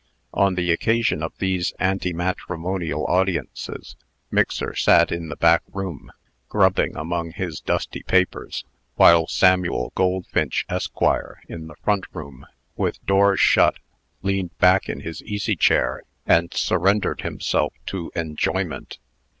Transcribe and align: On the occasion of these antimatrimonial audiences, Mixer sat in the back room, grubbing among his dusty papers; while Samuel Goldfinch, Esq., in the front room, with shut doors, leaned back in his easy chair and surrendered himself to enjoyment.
On 0.33 0.55
the 0.55 0.71
occasion 0.71 1.21
of 1.21 1.31
these 1.37 1.73
antimatrimonial 1.79 3.05
audiences, 3.07 3.95
Mixer 4.31 4.73
sat 4.75 5.11
in 5.11 5.29
the 5.29 5.35
back 5.35 5.61
room, 5.71 6.11
grubbing 6.49 6.95
among 6.95 7.33
his 7.33 7.59
dusty 7.61 8.01
papers; 8.01 8.65
while 8.95 9.27
Samuel 9.27 9.91
Goldfinch, 9.93 10.65
Esq., 10.67 10.97
in 11.47 11.67
the 11.67 11.75
front 11.83 12.05
room, 12.13 12.47
with 12.75 12.95
shut 12.95 13.05
doors, 13.05 13.57
leaned 14.23 14.57
back 14.57 14.89
in 14.89 15.01
his 15.01 15.21
easy 15.21 15.55
chair 15.55 16.01
and 16.25 16.51
surrendered 16.51 17.21
himself 17.21 17.75
to 17.85 18.11
enjoyment. 18.15 18.97